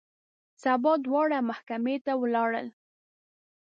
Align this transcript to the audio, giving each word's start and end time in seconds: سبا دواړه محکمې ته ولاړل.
سبا 0.63 0.93
دواړه 1.05 1.37
محکمې 1.49 1.95
ته 2.05 2.11
ولاړل. 2.21 2.67